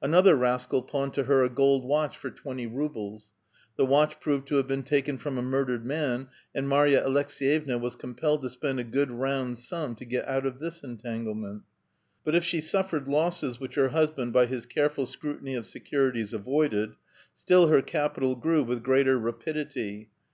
[0.00, 3.32] Another rascal pawned to her a gold watch for twent}' rubles;
[3.74, 7.96] the watch proved to have been taken from a murdered man, and Marya Aleks^yevna was
[7.96, 11.62] compelled to spend a good round sum to get out of this en tanglement.
[12.24, 16.92] But if she suffered losses which her husband by his careful scrutiny of securities avoided,
[17.34, 20.10] still her capital grew with greater rapidity.